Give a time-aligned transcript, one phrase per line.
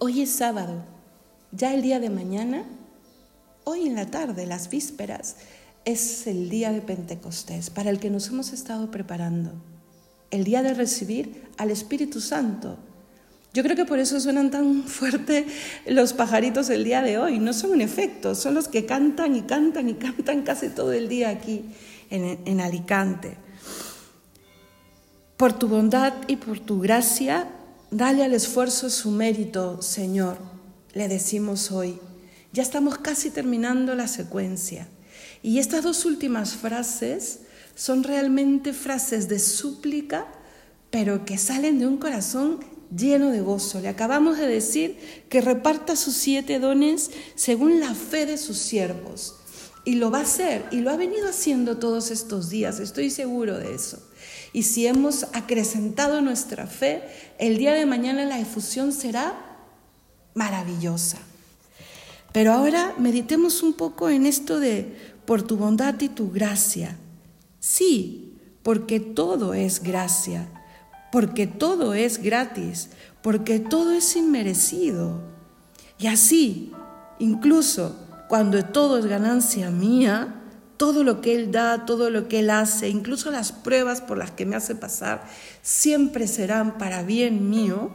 [0.00, 0.84] Hoy es sábado,
[1.50, 2.62] ya el día de mañana,
[3.64, 5.34] hoy en la tarde, las vísperas,
[5.84, 9.50] es el día de Pentecostés para el que nos hemos estado preparando,
[10.30, 12.76] el día de recibir al Espíritu Santo.
[13.52, 15.46] Yo creo que por eso suenan tan fuerte
[15.84, 17.40] los pajaritos el día de hoy.
[17.40, 21.08] No son un efecto, son los que cantan y cantan y cantan casi todo el
[21.08, 21.64] día aquí
[22.08, 23.36] en, en Alicante.
[25.36, 27.48] Por tu bondad y por tu gracia
[27.90, 30.36] Dale al esfuerzo su mérito, Señor,
[30.92, 31.98] le decimos hoy.
[32.52, 34.86] Ya estamos casi terminando la secuencia.
[35.42, 37.40] Y estas dos últimas frases
[37.74, 40.26] son realmente frases de súplica,
[40.90, 42.60] pero que salen de un corazón
[42.94, 43.80] lleno de gozo.
[43.80, 44.98] Le acabamos de decir
[45.30, 49.36] que reparta sus siete dones según la fe de sus siervos.
[49.86, 53.56] Y lo va a hacer, y lo ha venido haciendo todos estos días, estoy seguro
[53.56, 54.02] de eso.
[54.52, 57.02] Y si hemos acrecentado nuestra fe,
[57.38, 59.34] el día de mañana la efusión será
[60.34, 61.18] maravillosa.
[62.32, 66.96] Pero ahora meditemos un poco en esto de por tu bondad y tu gracia.
[67.60, 70.48] Sí, porque todo es gracia,
[71.10, 72.90] porque todo es gratis,
[73.22, 75.20] porque todo es inmerecido.
[75.98, 76.72] Y así,
[77.18, 77.96] incluso
[78.28, 80.37] cuando todo es ganancia mía,
[80.78, 84.30] todo lo que Él da, todo lo que Él hace, incluso las pruebas por las
[84.30, 85.28] que me hace pasar,
[85.60, 87.90] siempre serán para bien mío.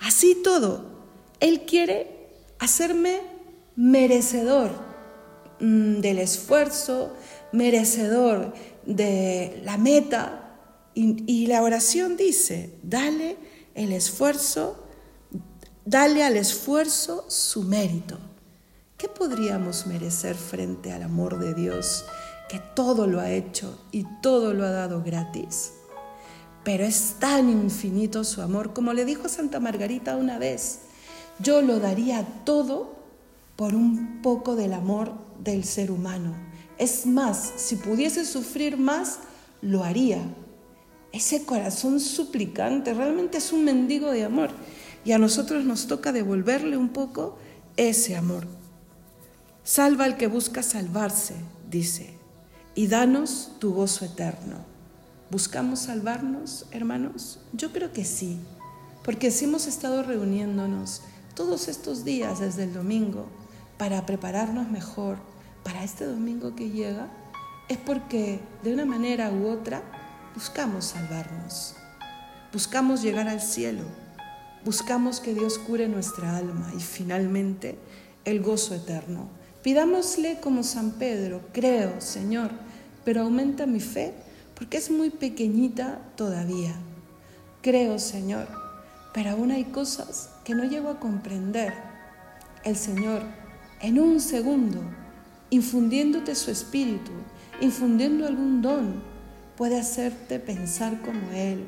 [0.00, 0.84] Así todo,
[1.40, 3.20] Él quiere hacerme
[3.76, 4.70] merecedor
[5.60, 7.14] mm, del esfuerzo,
[7.52, 8.52] merecedor
[8.84, 10.40] de la meta.
[10.92, 13.36] Y, y la oración dice, dale
[13.74, 14.84] el esfuerzo,
[15.84, 18.18] dale al esfuerzo su mérito.
[18.96, 22.04] ¿Qué podríamos merecer frente al amor de Dios?
[22.48, 25.72] Que todo lo ha hecho y todo lo ha dado gratis.
[26.62, 30.80] Pero es tan infinito su amor, como le dijo Santa Margarita una vez,
[31.38, 32.94] yo lo daría todo
[33.56, 36.34] por un poco del amor del ser humano.
[36.78, 39.20] Es más, si pudiese sufrir más,
[39.60, 40.22] lo haría.
[41.12, 44.50] Ese corazón suplicante realmente es un mendigo de amor
[45.04, 47.36] y a nosotros nos toca devolverle un poco
[47.76, 48.46] ese amor.
[49.62, 51.34] Salva al que busca salvarse,
[51.70, 52.13] dice
[52.74, 54.56] y danos tu gozo eterno.
[55.30, 57.40] ¿Buscamos salvarnos, hermanos?
[57.52, 58.38] Yo creo que sí,
[59.04, 61.02] porque si hemos estado reuniéndonos
[61.34, 63.26] todos estos días desde el domingo
[63.78, 65.18] para prepararnos mejor
[65.62, 67.08] para este domingo que llega,
[67.68, 69.82] es porque de una manera u otra
[70.34, 71.74] buscamos salvarnos,
[72.52, 73.84] buscamos llegar al cielo,
[74.64, 77.78] buscamos que Dios cure nuestra alma y finalmente
[78.24, 79.28] el gozo eterno.
[79.62, 82.50] Pidámosle como San Pedro, creo, Señor,
[83.04, 84.14] pero aumenta mi fe
[84.54, 86.74] porque es muy pequeñita todavía.
[87.62, 88.46] Creo, Señor,
[89.12, 91.72] pero aún hay cosas que no llego a comprender.
[92.64, 93.22] El Señor,
[93.80, 94.80] en un segundo,
[95.50, 97.12] infundiéndote su espíritu,
[97.60, 99.02] infundiendo algún don,
[99.56, 101.64] puede hacerte pensar como Él,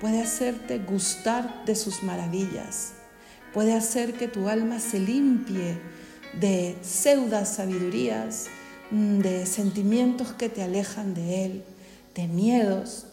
[0.00, 2.92] puede hacerte gustar de sus maravillas,
[3.52, 5.78] puede hacer que tu alma se limpie
[6.40, 8.46] de pseudas sabidurías,
[8.90, 11.64] de sentimientos que te alejan de Él,
[12.14, 13.06] de miedos,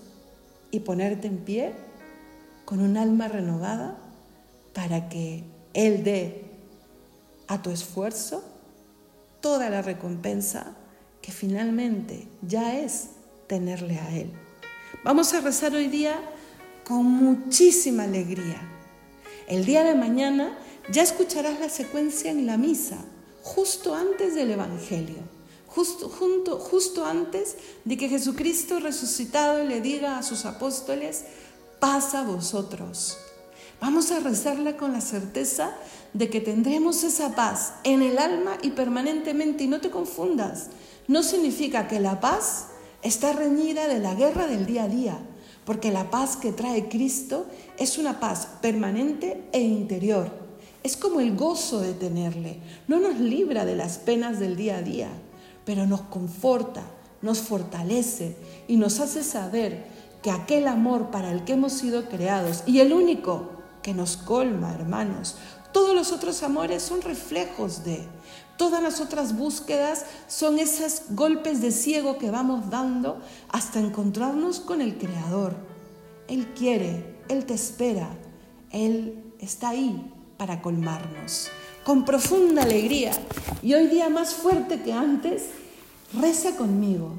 [0.72, 1.73] y ponerte en pie
[2.66, 3.97] con un alma renovada
[4.73, 6.45] para que Él dé
[7.47, 8.44] a tu esfuerzo
[9.39, 10.75] toda la recompensa
[11.22, 13.09] que finalmente ya es
[13.47, 14.31] tenerle a Él.
[15.03, 16.19] Vamos a rezar hoy día
[16.84, 18.61] con muchísima alegría.
[19.47, 20.57] El día de mañana
[20.91, 22.97] ya escucharás la secuencia en la misa
[23.44, 25.17] justo antes del Evangelio,
[25.75, 26.09] justo,
[26.59, 31.23] justo antes de que Jesucristo resucitado le diga a sus apóstoles,
[31.79, 33.17] pasa vosotros.
[33.81, 35.75] Vamos a rezarla con la certeza
[36.13, 39.66] de que tendremos esa paz en el alma y permanentemente.
[39.66, 40.67] Y no te confundas,
[41.07, 42.67] no significa que la paz
[43.01, 45.17] está reñida de la guerra del día a día,
[45.66, 47.47] porque la paz que trae Cristo
[47.78, 50.43] es una paz permanente e interior
[50.84, 52.58] es como el gozo de tenerle.
[52.87, 55.08] No nos libra de las penas del día a día,
[55.65, 56.83] pero nos conforta,
[57.21, 58.35] nos fortalece
[58.67, 59.85] y nos hace saber
[60.21, 63.49] que aquel amor para el que hemos sido creados y el único
[63.81, 65.35] que nos colma, hermanos,
[65.73, 68.07] todos los otros amores son reflejos de,
[68.57, 73.19] todas las otras búsquedas son esos golpes de ciego que vamos dando
[73.49, 75.55] hasta encontrarnos con el Creador.
[76.27, 78.09] Él quiere, Él te espera,
[78.71, 81.49] Él está ahí para colmarnos.
[81.84, 83.12] Con profunda alegría
[83.62, 85.50] y hoy día más fuerte que antes,
[86.18, 87.14] reza conmigo.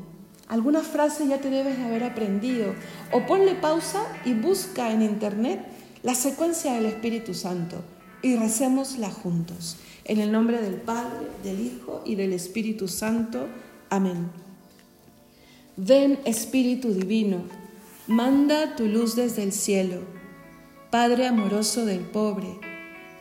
[0.49, 2.75] Alguna frase ya te debes de haber aprendido
[3.13, 5.61] o ponle pausa y busca en internet
[6.03, 7.83] la secuencia del Espíritu Santo.
[8.23, 9.77] y recémosla juntos.
[10.07, 13.49] En el nombre del Padre, del Hijo y del Espíritu Santo.
[13.91, 14.31] Amén.
[15.77, 17.43] Ven Espíritu Divino,
[18.07, 20.01] manda tu luz desde el cielo.
[20.91, 22.49] Padre amoroso del pobre,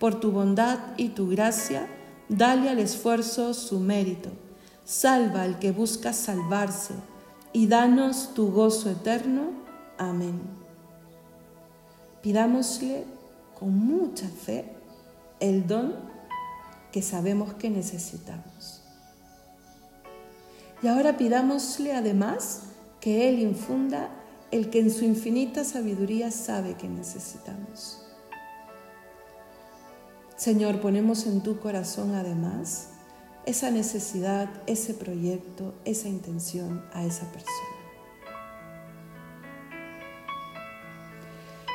[0.00, 1.86] por tu bondad y tu gracia,
[2.28, 4.30] dale al esfuerzo su mérito,
[4.84, 6.94] salva al que busca salvarse,
[7.52, 9.50] y danos tu gozo eterno.
[9.98, 10.40] Amén.
[12.22, 13.04] Pidámosle
[13.58, 14.72] con mucha fe
[15.38, 15.94] el don
[16.92, 18.82] que sabemos que necesitamos.
[20.82, 22.62] Y ahora pidámosle además
[23.00, 24.10] que Él infunda
[24.50, 28.09] el que en su infinita sabiduría sabe que necesitamos.
[30.40, 32.92] Señor, ponemos en tu corazón además
[33.44, 37.68] esa necesidad, ese proyecto, esa intención a esa persona.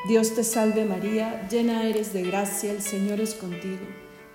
[0.07, 3.85] Dios te salve María, llena eres de gracia, el Señor es contigo.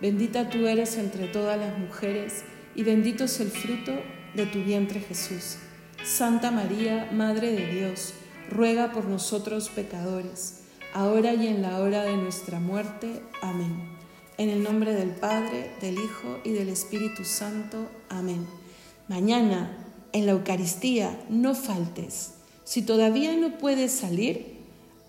[0.00, 2.44] Bendita tú eres entre todas las mujeres
[2.76, 3.90] y bendito es el fruto
[4.36, 5.56] de tu vientre Jesús.
[6.04, 8.14] Santa María, Madre de Dios,
[8.48, 10.60] ruega por nosotros pecadores,
[10.94, 13.24] ahora y en la hora de nuestra muerte.
[13.42, 13.99] Amén.
[14.40, 17.90] En el nombre del Padre, del Hijo y del Espíritu Santo.
[18.08, 18.46] Amén.
[19.06, 19.70] Mañana,
[20.14, 22.36] en la Eucaristía, no faltes.
[22.64, 24.56] Si todavía no puedes salir,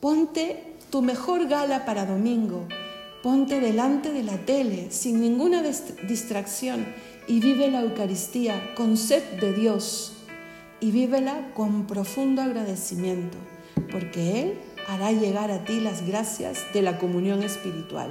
[0.01, 2.67] ponte tu mejor gala para domingo
[3.23, 6.87] Ponte delante de la tele sin ninguna distracción
[7.27, 10.13] y vive la Eucaristía con sed de Dios
[10.79, 13.37] y vívela con profundo agradecimiento,
[13.91, 18.09] porque Él hará llegar a ti las gracias de la comunión espiritual.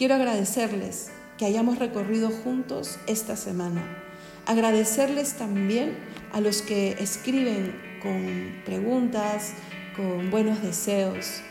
[0.00, 3.82] Quiero agradecerles que hayamos recorrido juntos esta semana.
[4.46, 5.94] Agradecerles también
[6.32, 9.52] a los que escriben con preguntas,
[9.94, 11.42] con buenos deseos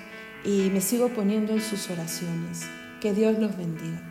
[0.43, 2.61] y me sigo poniendo en sus oraciones.
[3.01, 4.08] Que Dios los bendiga.